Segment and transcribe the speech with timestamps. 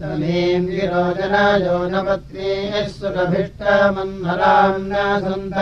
[0.00, 4.92] तमीम् विरोचनायो नपत्नीः सुरभिष्टमन्मराम् न
[5.24, 5.58] सन्त।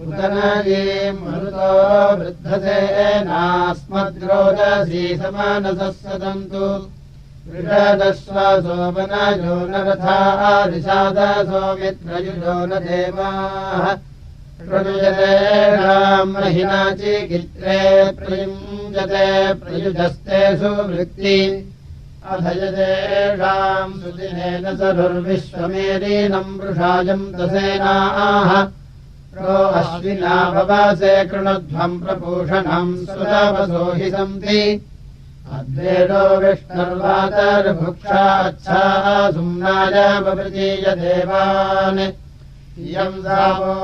[0.00, 1.72] उदनयीम् मरुतो
[2.16, 6.66] वृद्धसेनास्मद्रोदसी समानसः सदन्तु
[7.50, 9.56] वृषदश्वासोपनयो
[12.66, 13.84] न देवाः।
[14.68, 21.38] प्रयुजतेषाम् महिना चिकित्रे प्रयुञ्जते प्रयुजस्ते सुवृत्ति
[22.32, 28.50] अधयतेषाम् सुदिनेन सरुर्विश्वमेरीनम् वृषायम् दसेनाः
[29.32, 34.62] प्रो अश्विना भवासे कृणध्वम् प्रपूषणम् सुतवसो हि सन्ति।
[35.52, 38.82] अद्वेदो विष्णुर्वातर्भुक्षाच्छा
[41.02, 42.12] देवान्।
[42.78, 43.74] इयम् सावो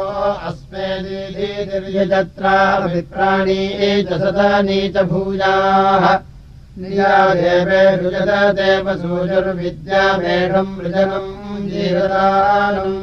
[0.49, 3.63] अस्मे दीर्यजत्राभिप्राणी
[4.03, 6.32] च सदानी च भूयाः
[6.81, 12.95] नियादेवे रुजदेव सूजुर्विद्यामेषम् वृजनम् जीवदानम्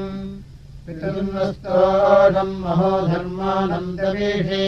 [0.85, 4.65] पितुर्नस्तोषम् महो धर्मानन्दवीषी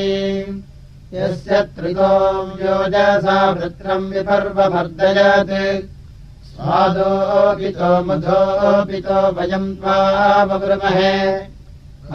[1.14, 5.56] यस्य त्रितोम् योजसा वृत्रम् विपर्वमर्दयत्
[6.52, 11.16] स्वादोऽपितो मधोऽपितो वयम् त्वावब्रमहे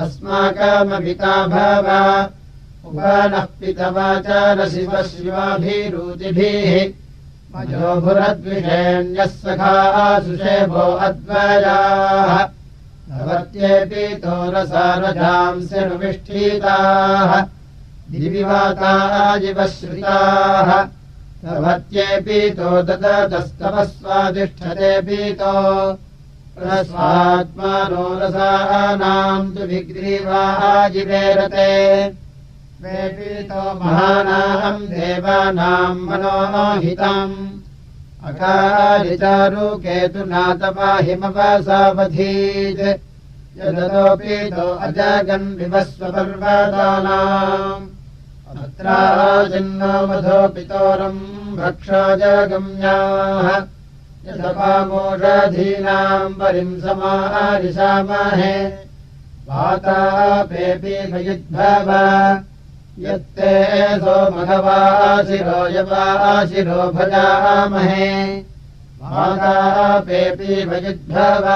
[0.05, 1.89] अस्माकमपिता भव
[2.87, 6.73] उपनः पितवाचारशिव शिवाभिरुचिभिः
[7.55, 12.35] मजोभुरद्विषेण्यः सखासुषेभो अद्वयाः
[13.11, 17.33] भवत्येऽपितो रसारजांसिनुविष्ठीताः
[18.11, 19.49] दिविवाताजिवश्रिताः
[21.45, 25.55] भवत्येऽपीतो ददतस्तवः स्वादिष्ठते पीतो
[26.67, 31.73] रस्वात्मानो रसानाम् तु विग्रीवाजिवेरते
[32.83, 37.37] वे पीतो महानाम् देवानाम् मनोहिताम्
[38.29, 42.85] अकारिचारु केतुनातपाहिमवसावधीत्
[43.59, 47.85] यदतोऽपीतो अजागन् विवस्वपर्वतानाम्।
[48.63, 51.23] अत्राजिन्नो मधोपितोरम्
[51.61, 53.47] भक्षाजगम्याः
[54.27, 58.57] यदपामोषधीनाम् परिम् समारिशामहे
[59.49, 61.89] वातापेऽपि भयुद्भव
[63.05, 63.53] यत्ते
[64.03, 68.11] सोमघवाशिरो यवाशिरो भजामहे।
[69.01, 71.47] वातापेऽपि भयुद्भव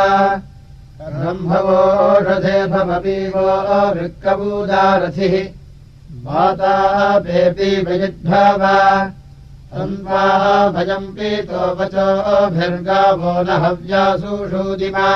[1.00, 3.46] ब्रह्मवोषधे भवपीवो
[3.94, 5.34] वृक्कबूदारथिः
[6.24, 8.62] मातापेऽपि वयुद्भव
[10.76, 15.08] भयम् पीतो वचोभिर्गावो न हव्यासुषूदिमा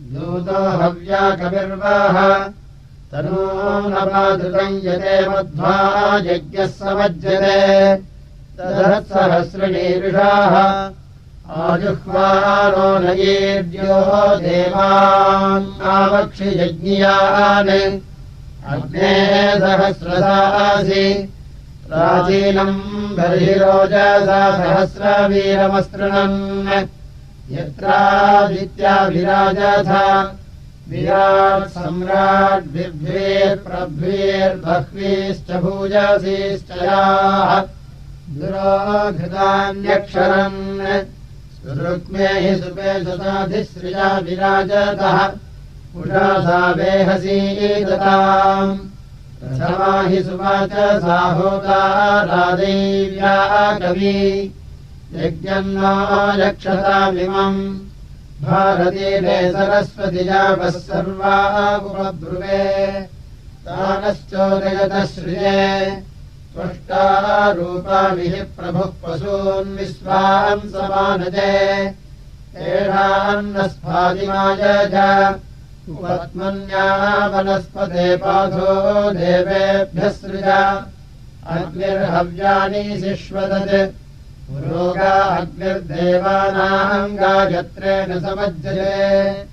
[0.00, 2.38] दूतो हव्या कविर्वाह।
[3.12, 5.76] तनो न मातृकम् यते मध्वा
[6.18, 7.96] यज्ञः समज्यते।
[8.58, 10.54] तदहत्सहस्रणीरुषाः
[11.62, 14.00] आजुह्वानो नयेद्यो
[14.38, 17.70] देवान् आवक्षियज्ञियान्
[18.68, 19.14] अग्ने
[19.58, 21.32] सहस्रसासि
[21.88, 26.86] प्राचीनम् बर्हिरोजसा सहस्रवीरमस्तृणन्।
[27.50, 30.04] यत्रादित्याभिराजथा
[30.88, 37.62] विराट् सम्राट् बिभ्वीर्प्रभ्वीर्बह्वीश्च भूजसीश्च याः
[38.30, 41.04] दुरोघृतान्यक्षरन्।
[41.56, 45.30] सुरुक्मे हि सुपे सुताधिश्रिया विराजतः।
[46.00, 48.78] उषासा वेहसीदताम्
[51.00, 54.54] साहोता रादैव्या कवि।
[55.12, 57.78] यज्ञन्ना यक्षतामिमम्।
[58.42, 63.08] भारतीरे सरस्वतिजापः सर्वा उपब्रुवे
[63.66, 66.02] तानश्चोदयतः श्रिये
[66.54, 71.94] त्वष्टारूपाभिः प्रभुः पशून् विश्वान् समानजे।
[72.56, 74.96] एषान्नस्फादिमाय च
[75.90, 80.76] उपत्मन्या वनस्पते पाथो देवेभ्यः सृज।
[81.46, 83.00] अग्निर्हव्यानि
[84.50, 89.48] पुरोगा अग्निर्देवानाम् गायत्रेण समज्जते।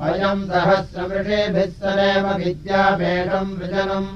[0.00, 4.08] वयम् सहस्रमृषेभिः सरेव विद्यापेषम् वृजनम्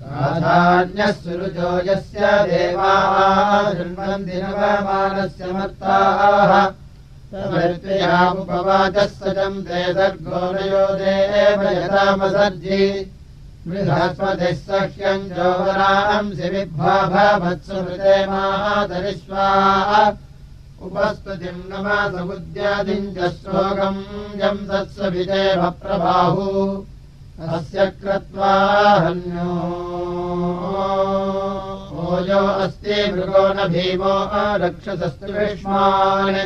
[0.00, 2.20] प्राधान्यः सुरुजो यस्य
[2.50, 3.14] देवाः
[4.26, 6.52] नवमानस्य मत्ताः।
[8.40, 12.82] उपवाचः सजम् ते सर्गो नयो देव यथामसर्जि
[13.68, 19.90] बृहस्पतिः सह्यम् जोवरांसि विभ्वाभवत्सुमृते मातरिष्वाः
[20.86, 24.00] उपस्तुतिम् नमासमुद्यादिम् च श्लोकम्
[24.42, 26.48] यम् तत्सविदेव प्रबाहु
[27.56, 28.54] अस्य क्रत्वा
[29.04, 29.52] हन्यो।
[32.06, 34.14] ओजो अस्ति मृगो न भीमो
[34.64, 36.40] रक्षसस्तु विष्मान्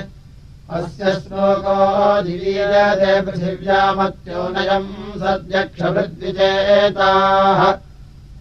[0.73, 1.77] अस्य श्लोको
[2.25, 4.87] दिवीयते पृथिव्यामत्योनयम्
[5.21, 7.61] सद्यक्षभृद्विजेताः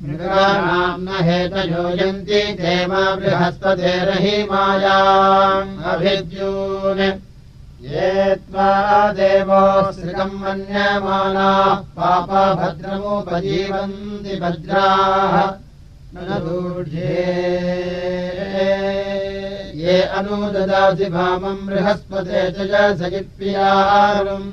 [0.04, 2.42] मृगानाम् न हेतयोजन्ति
[2.90, 7.04] मा बृहस्पतेरहीमायाम् अभिद्यून्।
[7.92, 8.72] ये त्वा
[9.20, 9.66] देवो
[10.00, 15.36] श्रियम् मन्यमानाः पापा भद्रमुपजीवन्ति भद्राः
[19.84, 22.56] ये अनुददासि भामम् बृहस्पते च
[23.00, 24.52] सयित्पियारम्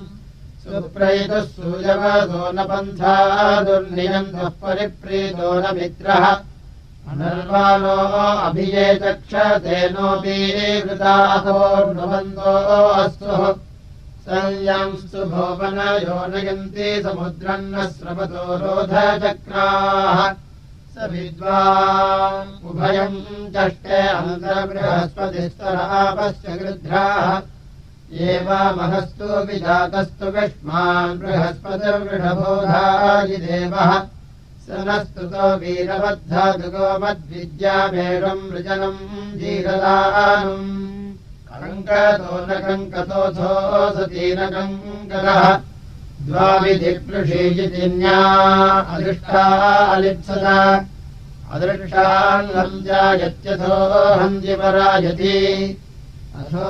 [0.62, 3.15] सुप्रैतः सूयवसो न पन्था
[3.61, 6.25] दुर्नियम् त्वः परिप्रीतो न मित्रः।
[7.11, 7.97] अनर्वाणो
[8.49, 10.37] अभिये चक्षतेनोऽपि
[10.81, 12.55] कृताथोर्नुबन्धो
[12.88, 13.53] अस्तु।
[14.26, 20.50] संयांस्तु भोवनयो नयन्ति समुद्रम् न स्रवतो रोधचक्राः। स
[20.99, 23.18] विद्वान् उभयम्
[23.54, 27.26] चष्टे अन्तर्बृहस्पतिस्तरापश्च गृध्राः।
[28.28, 33.90] एवमहस्तु विजातस्तु विष्मान् बृहस्पतिर्वृषबोधायि देवः
[34.64, 39.04] स न स्तुतो वीरबद्धातुको मद्विद्यामेषम् वृजनम्
[39.40, 40.68] जीरदानम्
[41.50, 42.49] कङ्कतो न
[43.97, 45.42] सती न कङ्कतः
[46.31, 48.19] द्वाविधिप्लुषीजिन्या
[48.95, 49.45] अदृष्टा
[49.95, 50.47] अलिप्सत।
[51.55, 53.77] अदृष्टान्नम् जायत्यथो
[54.21, 55.39] हन्तिपरायति
[56.41, 56.67] अथो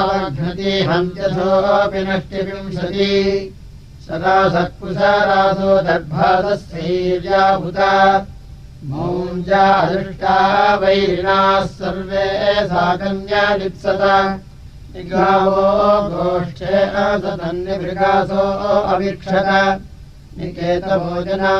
[0.00, 3.12] अवघ्नति हन्त्यथोऽपि नष्टिविंशति
[4.08, 7.92] सदा सत्कुशरासो दर्भासस्यैर्याभूता
[8.90, 10.36] मौञ्जा अदृष्टा
[10.82, 12.26] वैरिणाः सर्वे
[12.68, 14.02] सा कन्या लिप्सत
[14.94, 15.66] निगावो
[16.12, 18.44] गोष्ठे असतन्निभृगासो
[18.92, 19.48] अवीक्षत।
[20.38, 21.50] निकेतभोजनानान्या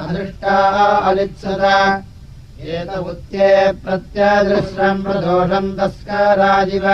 [0.00, 0.56] अदृष्टा
[1.10, 1.64] अलिप्सत
[2.74, 2.90] एत
[3.84, 6.86] प्रत्यदृश्रम् प्रदोषम् तस्कराजिव।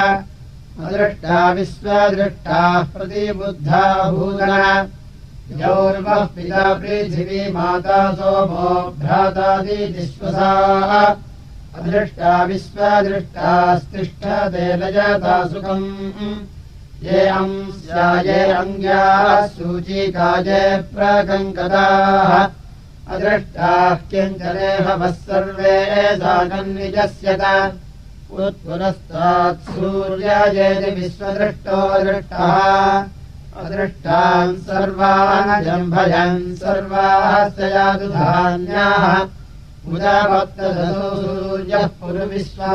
[0.86, 4.52] अदृष्टा विश्वदृष्टाः प्रतिबुद्धा भूतन
[5.60, 10.90] यौर्वः पिता पृथिवी माता सोमो भ्रातादिश्वसाः
[11.78, 15.86] अदृष्टा विश्वदृष्टास्तिष्ठते लजता सुखम्।
[17.02, 22.32] ये अंस्याये अङ्ग्याः सूचीकाये प्रकङ्कताः।
[23.14, 25.76] अदृष्टाः किञ्चनेहवः सर्वे
[26.16, 27.44] साकन्निजस्यत
[28.30, 32.54] उत्पुरस्तात् सूर्यायेति विश्वदृष्टो दृष्टः।
[33.60, 39.04] अदृष्टान् सर्वान् जम्भयन् सर्वास्य यादुधान्याः
[42.00, 42.68] पुरुविश्वायुर्वन्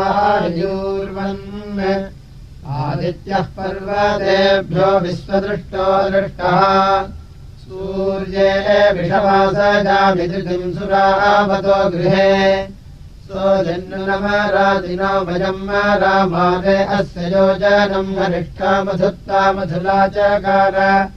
[2.67, 6.61] आदित्यः पर्वतेभ्यो विश्वदृष्टो दृष्टः।
[7.61, 12.67] सूर्ये विषवासजामिदृतिम् सुरावतो गृहे।
[16.01, 21.09] रामादे अस्य योजनम् हरिष्ठा मधुत्ता मधुला चकार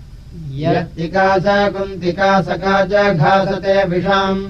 [0.51, 4.45] यत्तिका स कुन्तिका सका च घासते विषाम्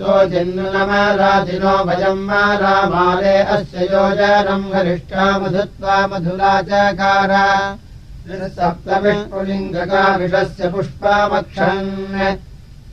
[0.00, 2.30] सोजन्नुनमराजिनो भजम्
[2.60, 7.32] रामादे अस्य योजनम् हरिष्ठा मधुत्वा मधुला चकार
[10.20, 11.90] विषस्य पुष्पामक्षन्।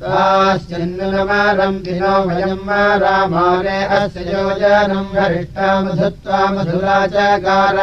[0.01, 2.71] ताश्चिन्नुनमारम् दिनो वयम्
[3.03, 7.77] रामारे अस्य योजनम् हरिष्टा मधुत्वा मधुरा चकार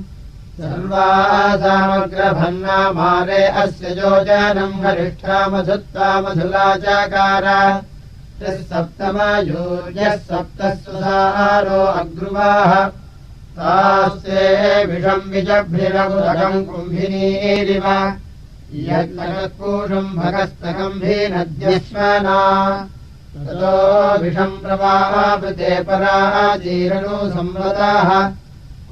[0.54, 7.48] सर्वासामग्रभन्नामारे अस्य योजनम् हरिष्ठा मधुत्वा मधुरा चकार
[8.44, 12.72] सप्तमयोर्यः सप्तः सुधारो अग्रुवाः।
[13.58, 14.42] तास्ते
[14.86, 17.88] विषम् विजभ्रिरगुरगम् कुम्भिनीरिव।
[18.90, 22.40] यत्पूषम् भगस्तकम्भीनद्यश्वना
[23.36, 23.76] ततो
[24.24, 28.10] विषम् प्रवापृते पराजीरणो संवताः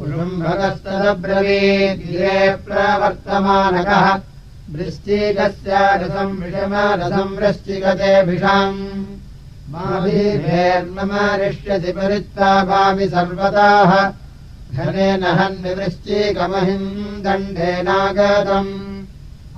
[0.02, 4.20] कुशुम्भगस्तदब्रवीद्गिरे प्रवर्तमानकः।
[4.72, 6.42] वृश्चिकस्य रसम्
[8.26, 9.06] विषाम्
[9.70, 14.12] माभिर्मरिष्यति परित्ता भावि सर्वताः।
[14.78, 19.06] घनेन हन्निवृश्चिकमहिम् दण्डेनागतम्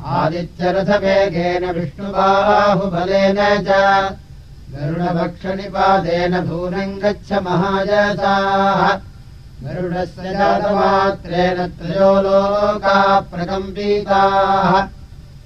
[0.06, 4.10] आदित्यरथवेगेन विष्णुबाहुबलेन च।
[4.74, 9.13] गरुडभक्षनिपादेन भूनम् गच्छ महायसाः
[9.64, 14.88] गरुडस्य जातमात्रेण त्रयो लोका प्रकम्पिताः।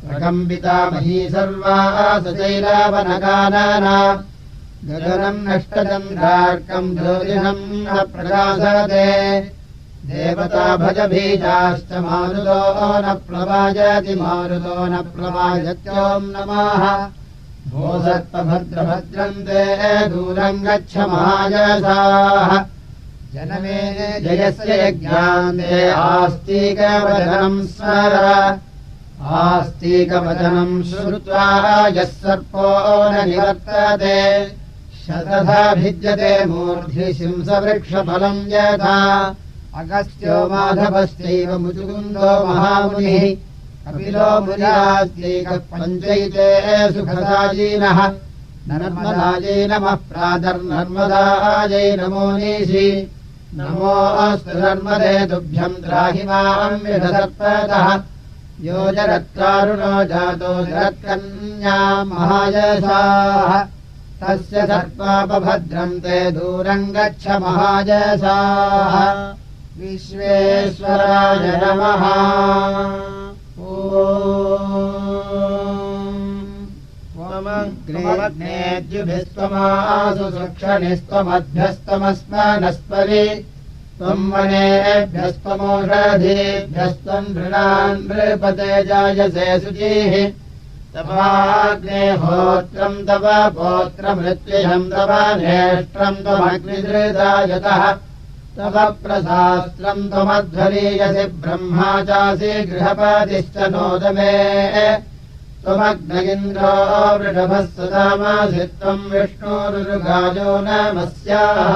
[0.08, 4.24] प्रकम्पिता मही सर्वा सचैरावनकानना।
[4.86, 9.40] गगनम् नष्टचन्द्रार्कम् ज्योतिषम् न प्रकाशते।
[10.06, 17.08] देवता भजबीजाश्च मारुतो न प्लवाजति मारुतो न प्लवाजत्योम् नमः।
[17.72, 22.77] भोसत्पभद्रभद्रम् ते दूरम् गच्छ महायसाः
[23.38, 23.80] जनमे
[24.22, 28.14] जयस्य यज्ञान्ते आस्तिकवचनम् स्मर।
[29.40, 31.44] आस्तिकवचनम् श्रुत्वा
[31.88, 32.70] यः सर्पो
[33.12, 34.18] न निवर्तते
[35.02, 38.98] शतथा भिद्यते मूर्ध्नि शिंसवृक्षफलम् यथा।
[39.80, 43.26] अगस्त्यो माधवस्यैव मुचुकुन्दो महामुनिः
[43.86, 46.50] कपिलो मुनिरास्त्यैकः पञ्चैते
[46.94, 48.00] सुखदायीनः।
[48.70, 52.88] नर्मदायै नमः प्रातर्नर्मदायै नमो नीषि
[53.56, 57.88] नमो अस्तु नर्मदे तुभ्यम् द्राहि माम् विधसर्पतः
[58.68, 61.78] योजरत्कारुणो जातो जरत्कन्या
[62.12, 63.54] महायसाः
[64.22, 68.96] तस्य सर्पापभद्रम् ते दूरम् गच्छ महायसाः
[69.80, 72.04] विश्वेश्वराय नमः
[77.38, 83.26] ग्रेग्नेद्युभिस्त्वमासु सुक्षणिस्त्वमभ्यस्तमस्मानस्परि
[83.98, 90.14] त्वम् वनेभ्यस्त्वमोषधीभ्यस्त्वम् नृणान् नृपते जायसे शुचिः
[90.94, 93.26] तवाग्नेहोत्रम् तव
[93.58, 97.82] पोत्रमृत्युहम् तव नेष्ट्रम् त्वमग्निदृदायतः
[98.58, 104.34] तव प्रशास्त्रम् त्वमध्वरीयसि ब्रह्मा चासि गृहपतिश्च नोदमे
[105.68, 106.72] त्वमग्न इन्द्रो
[107.20, 111.74] वृषभः सुदामासि त्वम् विष्णोरुगायो नमस्याः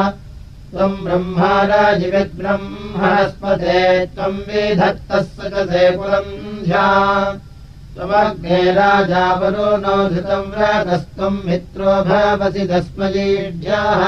[0.72, 3.80] त्वम् ब्रह्मा राजिविद्ब्रह्मणस्पते
[4.16, 6.32] त्वम् विधत्तः सचसे पुरम्
[6.64, 6.88] ध्या।
[7.96, 14.02] त्वमग्ने राजावरो नो धृतम् व्रतस्त्वम् मित्रो भवसि दस्मजीढ्याः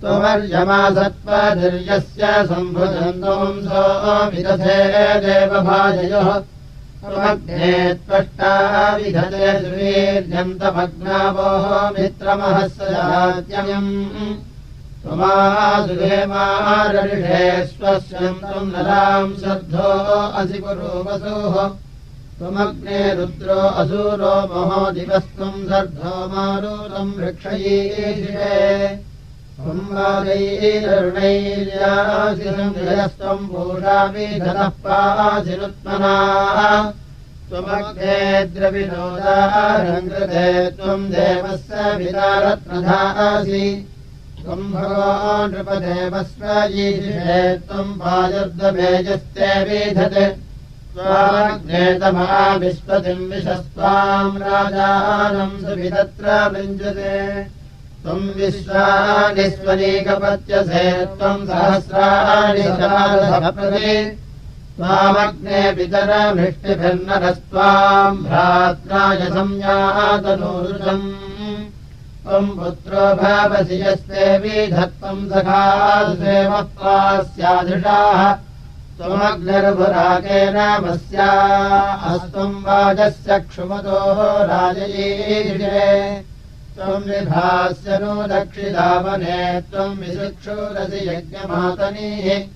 [0.00, 3.84] त्वमर्यमासत्त्वधीर्यस्य सम्भुजम् त्वंसो
[4.30, 4.80] विदधे
[5.26, 6.30] देवभाजयोः
[7.02, 7.72] त्वमग्ने
[8.06, 8.52] त्वष्टा
[11.96, 13.88] मित्रमहस्यम्
[15.02, 19.90] त्वमासुरे मारऋषे स्वस्यम् त्वम् नराम् श्रद्धो
[20.40, 21.56] असि कुरु वसुः
[22.38, 28.58] त्वमग्ने रुद्रो असूरो महो दिवस्त्वम् सर्धो मारूरम् वृक्षयीषे
[37.50, 43.88] त्वमग्ने द्रविनोदारङ्कृते त्वम् देवस्य विदारत्नधासि।
[44.42, 50.36] त्वम् भगवा नृपदेवस्वयीषे त्वम् वायुर्दमेजस्ते विधते।
[50.94, 57.59] त्वाग्नेतमा विश्वतिम् विशस्त्वाम् राजानम् सुविदत्र वृञ्जते
[58.02, 60.84] त्वम् विश्वानि स्वनीकपत्यसे
[61.18, 62.64] त्वम् सहस्राणि
[64.76, 71.04] त्वामग्ने पितरभृष्टिभिर्नरस्त्वाम् भ्रात्राय संयातनूरुषम्
[72.24, 76.96] त्वम् पुत्रो भावसि यस्ते विधत्वम् सखासेवत्वा
[77.34, 78.20] स्यादृशाः
[78.96, 81.30] त्वमग्निर्भुराकेन वस्या
[82.14, 84.18] अस्त्वम् वाजस्य क्षुमतोः
[84.52, 85.84] राजयीरे
[86.76, 92.48] त्वम् विभास्य नो दक्षिदावने त्वम् विशिक्षुरसि यज्ञमातनीः।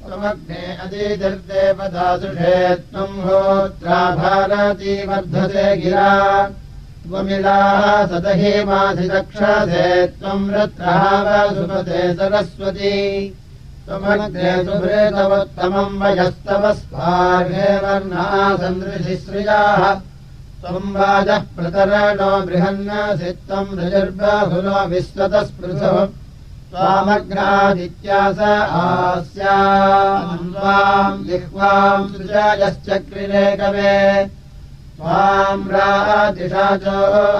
[0.00, 6.50] त्वमग्ने अतिर्देवदासुषे त्वम् होत्रा भारती वर्धते गिरा।
[7.04, 13.34] त्वमिलाः सदहीमाधिदक्षसे त्वम् रत्रः सुपते सरस्वती।
[13.86, 20.09] त्वमग्ने सुभृतवोत्तमम् वयस्तव स्पार्हे वर्णः सन्दृशिश्रियाः त्वम्
[20.62, 25.92] वाजः प्रतरणो बृहन्नसि त्वम् ऋजुर्बाहुलो विश्वतस्पृशो
[26.72, 28.40] त्वामग्नादित्यास
[28.80, 30.50] आस्याम्
[31.28, 33.94] जिह्वाम् सृजायश्चक्रिरे कवे
[34.26, 36.86] त्वाम् रादिशा च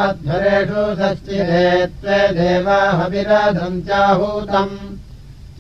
[0.07, 1.67] अध्वरेषु षष्टिरे
[2.01, 4.75] त्वे देवाहविरधन्त्याहूतम्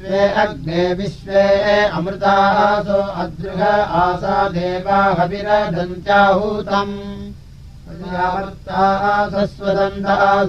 [0.00, 1.45] स्वे अग्ने विश्वे
[1.99, 3.62] अमृतासो अदृह
[4.05, 6.97] आसा देवाहविरधन्त्याहूतम्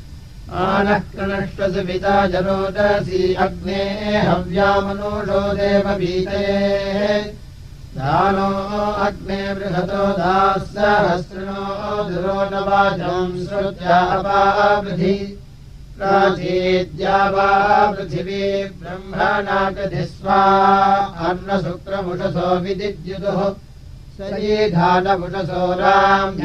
[0.48, 3.82] पिता जरोदसी अग्ने
[4.26, 6.42] हव्यामनोषो देवभीते
[7.96, 8.50] दानो
[9.06, 11.64] अग्ने बृहतो दासहस्रिणो
[12.10, 15.14] दुरो न वाचम् श्रुत्यापावृधि
[15.98, 17.50] प्राचीद्या वा
[17.92, 18.42] पृथिवी
[18.80, 20.40] ब्रह्मणागधिस्वा
[21.28, 22.48] अन्नशुक्रमुषसो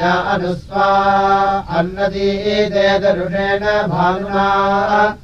[0.08, 0.88] अनुस्वा।
[1.70, 5.18] अन्नदीदेदरुषेण भानुना।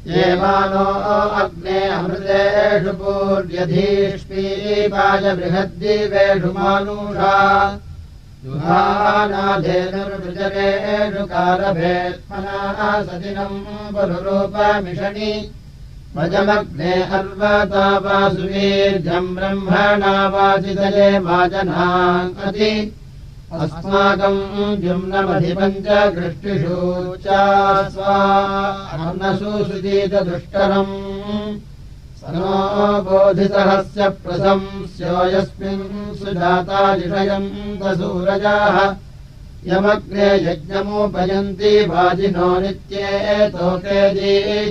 [0.08, 7.80] ये मानो अग्ने अमृतेषु पूर्व्यधीष्मीपाय बृहद्दीपेषु मानुषा
[8.46, 13.60] युहानाधेनुर्वृजरेषु कारभेत्मनाः सदिनम्
[13.96, 15.32] पुरुरूपमिषणि।
[16.16, 16.94] भजमग्ने
[19.36, 22.72] ब्रह्मणा वाचितये माजनाङ्कति
[23.62, 24.42] अस्माकम्
[24.82, 26.80] द्युम्नमधिपञ्च कृष्टिषु
[27.26, 27.28] च
[27.94, 30.96] स्वान्नसु सुजीतदुष्करम्
[31.60, 31.71] स
[32.24, 37.48] नो बोधितहस्य प्रशंस्यो यस्मिन् सुजातादिषयम्
[37.82, 38.78] दसूरजाः
[39.70, 44.02] यमग्ने यज्ञमुपयन्ति वाजिनो नित्ये तोके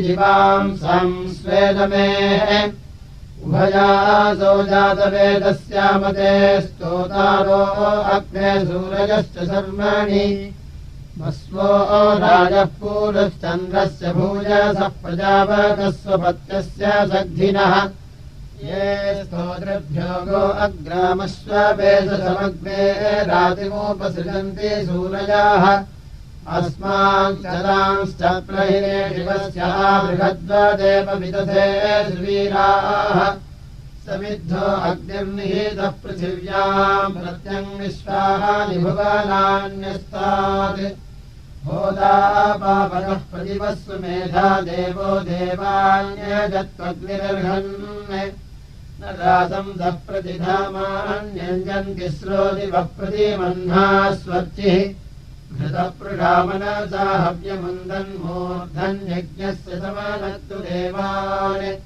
[0.02, 2.06] जीवांसं स्वेदमे।
[3.44, 7.62] उभयासो जातवेदस्यामते स्तोतारो
[8.14, 10.26] अग्ने सूरजश्च शर्मणि
[11.20, 11.68] भस्वो
[12.18, 17.74] राजः पूरश्चन्द्रस्य भूयसः प्रजापकः स्वपत्यस्य सग्धिनः।
[18.64, 22.85] ये स्तोतृभ्यो गो अग्रामश्वपेशसमग्ने
[23.24, 25.64] रातिमुपसृजन्ति सूरजाः।
[26.56, 29.61] अस्माञ्चलांश्च प्रहिरे शिवस्य
[30.06, 31.68] बृहद्वदेव विदधे
[32.09, 33.18] सुवीराः।
[34.06, 40.80] समिद्धो अग्निर्निहितः पृथिव्याम् प्रत्यङ्विश्वानि भुवनान्यस्तात्
[41.64, 47.72] बोधापापनः प्रतिवस्सु मेधा देवो देवान्यजत्वग्निर्हन्
[49.00, 53.84] न रासम् दः प्रतिधामान्यञ्जन्ति स्रोदिवः प्रतिमह्ना
[54.22, 54.78] स्वर्चिः
[55.58, 61.78] घृतपृषामनसा हव्यमन्दन्मूर्धन्यज्ञस्य समानस्तु देवान्।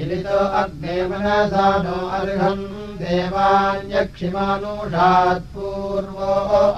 [0.00, 6.32] ईलितो अग्ने मनसा नो अर्हम् देवान्यक्षिमानुषात् पूर्वो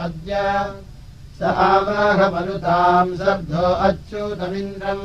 [0.04, 0.32] अद्य
[1.40, 5.04] स आवाहमनुताम् शब्दो अच्युतमिन्द्रम्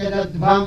[0.00, 0.66] यजध्वम्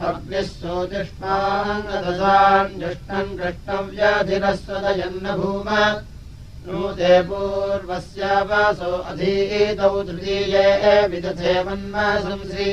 [0.00, 5.68] अग्निः सोतिष्माङ्गदसान्युष्टम् कृष्णव्याधिरस्वदयन्न भूम
[6.66, 10.66] नूते पूर्वस्यावासो अधीतौ तृतीये
[11.12, 12.68] विदथे मन्मासंसि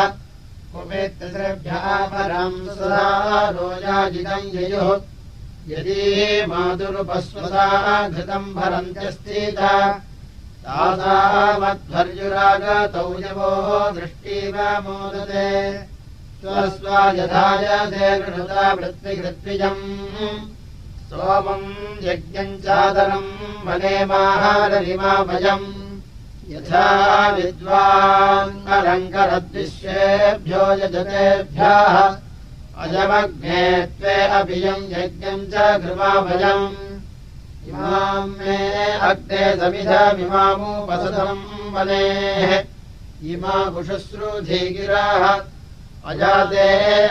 [0.79, 5.01] कुमेत्यभ्यः परम् सदा रोजाजिदम् ययुः।
[5.69, 9.61] यदि मातुरुपस्वसा घृतम् भरन्त्यस्तीत
[10.65, 15.81] तासामध्वर्युरागतौ यवोः दृष्टिव मोदते।
[16.41, 20.49] स्वस्वा यथाय ते गृहता वृत्तिकृत्विजम्।
[21.11, 25.78] सोमम् यज्ञम् चादरम् वनेमाहाररिमाभयम्
[26.51, 31.97] यथा विद्वान् अलङ्करद्विश्येभ्यो यजतेभ्यः
[32.83, 36.67] अजमग्ने त्वे अभियम् यज्ञम् च कृपाभयम्।
[37.69, 38.57] इमाम् मे
[39.09, 42.51] अग्ने समिधमिमामुपसदम् वनेः।
[43.33, 45.25] इमा कुशुश्रुधीगिराः
[46.11, 46.69] अजाते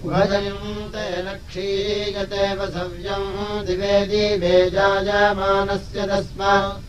[0.00, 6.82] सोमनोदाः उभजयन्ते लक्षीयते वसव्यम् दिवे दिवे जायमानस्य तस्मा।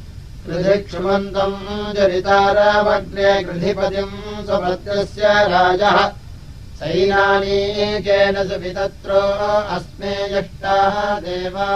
[0.45, 6.07] कृधिक्षुमन्तम् जरितारामग्ने गृधिपतिम् स्वभद्रस्य राजः।
[6.79, 9.21] सैनानीकेन सुवितत्रो
[9.75, 11.69] अस्मे यष्टाः देवा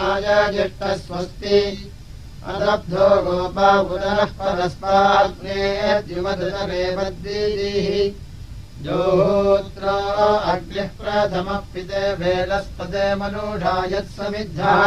[0.00, 1.58] आयजिष्टस्वस्ति
[2.46, 8.29] अदब्धो गोपा पुनः परस्माग्ने द्युमधुतरेवद्वीः
[8.84, 9.84] जोहोत्र
[10.52, 14.80] अग्निः प्रथमः पिते वेलस्पदे मनुषा यत्समिद्धः।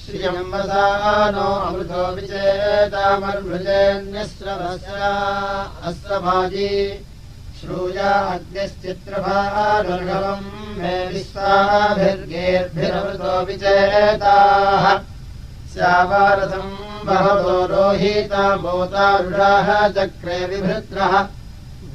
[0.00, 5.10] श्रियम् वसानो अमृतो विचेतामर्भृजेन्यस्रवस्या
[5.88, 6.72] अस्रभाजी
[7.60, 14.84] श्रूया अग्निश्चित्रभारुर्गवम् मे विश्वाभिर्गेर्भिरमृतो विचेताः।
[15.72, 21.12] स्यावारथम् बहवो रोहिता भूतारुषाः चक्रे विभृत्रः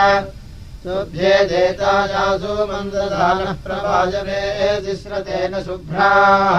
[0.82, 4.42] सोभ्ये देतायासु मन्ददानः प्रवाजवे
[4.84, 6.58] तिस्रतेन शुभ्राः।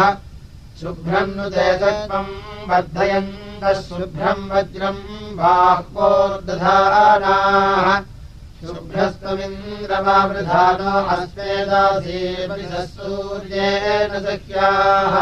[0.82, 2.34] शुभ्रम् नु सर्वम्
[2.70, 5.04] वर्धयन्तः शुभ्रम् वज्रम्
[5.38, 6.68] बाह्वोर्दधानाः।
[8.62, 15.16] शुभ्रस्त्वमिन्द्रमावृधानो अस्मेदासीमनिषः सूर्येण सख्याः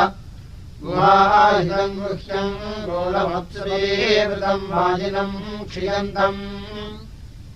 [0.82, 5.38] गुहाहितम् गुह्यम् गोलमप्सुरीवृतम् वाजिनम्
[5.70, 6.42] क्षियन्तम्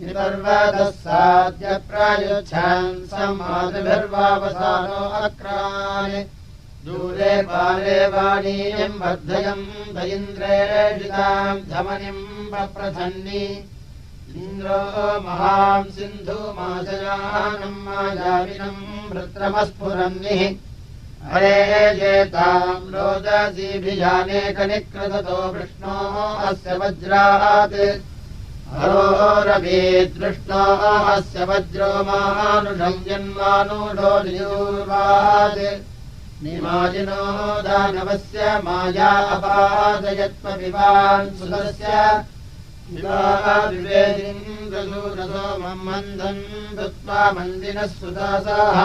[0.00, 6.16] निपर्वतः साद्य प्रायुच्छन् समाधिभिर्वावसानो अक्रान्।
[6.84, 9.66] दूरे पाले वाणीयम् वर्धयम्
[9.96, 13.44] दयिन्द्रेषिताम् धमनिम् वप्रथन्नि
[14.30, 14.80] इन्द्रो
[15.26, 20.42] महाम् सिन्धुमाशयानम् मायाविनम् वृत्रमस्फुरन्निः।
[21.30, 21.58] हरे
[21.96, 25.96] जेताम् रोदसीभिजानेकनिकृतो विष्णो
[26.48, 27.76] अस्य वज्रात्।
[28.78, 30.64] हरोरवीदृष्णो
[31.14, 35.62] अस्य वज्रो मानुषम् जन्मानुषो नियूर्वात्
[36.42, 37.24] निमाजिनो
[37.66, 41.94] दानवस्य माया अपादयत्वविवान् सुतस्य
[47.34, 48.78] मन्दन् सुदासाः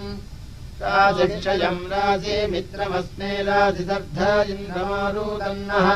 [0.82, 4.18] राजिक्षयम् राजिमित्रमस्मे राजिदग्ध
[4.54, 5.88] इन्द्रमारूदन्नः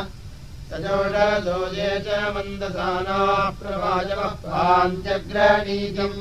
[0.70, 6.20] सजोषदोजे च मन्दसानाः प्रवाजवः पाञ्चग्रणीजम्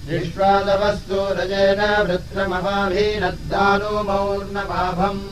[0.09, 5.23] विश्वादवस्तु रजेन वृत्रमवाभीनद्दानो मौर्णपाभम्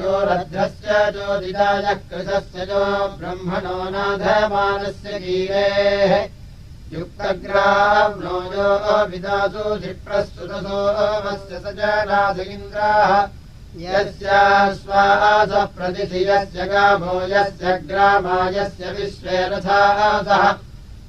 [0.00, 2.82] यो रध्रस्य ज्योतिदायः कृतस्य जो
[3.18, 6.12] ब्रह्मणो नाधमानस्य गीरेः
[6.92, 8.68] युक्तग्राह्नो यो
[9.10, 13.12] विदासु धिप्रस्तुतसोमस्य स जनाथ इन्द्राः।
[13.76, 14.30] यस्य
[14.74, 20.44] स्वासः प्रतिथि यस्य गाभो यस्य ग्रामायस्य विश्वे रथासः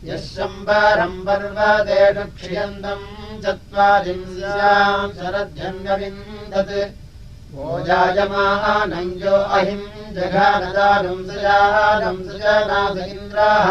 [0.10, 3.08] यः शम्बरम् पर्वतेषु क्षियन्तम्
[3.44, 6.76] चत्वारिंस्याम् शरद्यङ्गविन्दत्
[7.56, 9.88] भोजायमानञ्जो अहिम्
[10.20, 13.70] जघानदानम् सजानम् सजनाथ इन्द्राः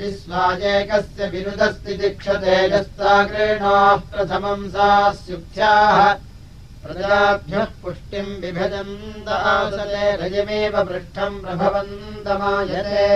[0.00, 4.88] विश्वाजेकस्य विरुदस्ति दीक्षते यस्ताकृणाः प्रथमम् सा
[5.20, 5.98] स्युक्थ्याः
[6.84, 13.08] प्रजाभ्यः पुष्टिम् विभजन्त आसते रजमेव पृष्ठम् प्रभवन्तमायते।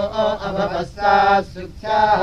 [0.48, 1.14] अभवस्सा
[1.52, 2.22] सुख्याः।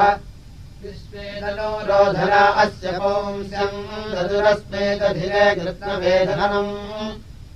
[0.84, 3.78] विश्वेदनो रोधरा अस्य पुंस्यम्
[4.14, 6.72] ददुरस्मेदधिरे कृत्नवेधनम्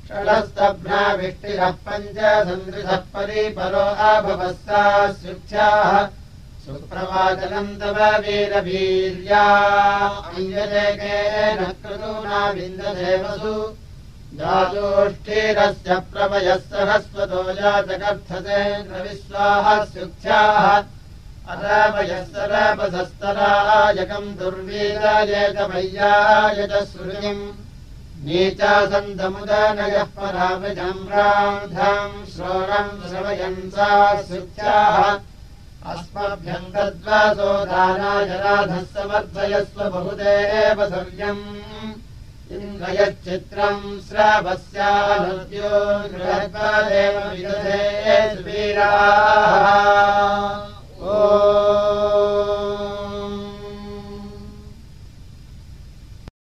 [0.09, 4.83] षडस्तभ्राविष्टिरः पञ्च सन्दृशः परिपरो अभवस्सा
[5.23, 5.93] सुख्याः
[6.69, 9.45] सुप्रवाचनम् तव वीरवीर्या।
[12.57, 13.55] विन्ददेवसु।
[14.39, 20.59] जातोष्ठीरस्य प्रभयः सरस्वतो जातकर्थसेन्द्रविश्वाः सुख्याः
[21.53, 27.55] अरापयः सरपसस्तरायकम् दुर्वीरायतमय्याय च श्रुतिम्
[28.25, 33.91] नीचासन्तमुदनयः परामजम्रान्धाम् श्रोणम् श्रवयन् सा
[34.23, 34.99] सुख्याः
[35.89, 41.45] अस्मभ्यम् तद्वासोदानाय राधः समद्वयस्व बहुदेव सव्यम्।
[42.51, 44.01] इन्द्रयश्चित्रम्
[47.31, 47.83] विदधे
[48.37, 48.91] विरधेरा
[51.03, 51.19] ओ।